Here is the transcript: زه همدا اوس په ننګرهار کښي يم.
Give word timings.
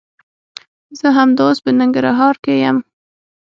زه 0.99 1.07
همدا 1.17 1.43
اوس 1.47 1.59
په 1.65 1.71
ننګرهار 1.79 2.35
کښي 2.43 2.55
يم. 2.63 2.77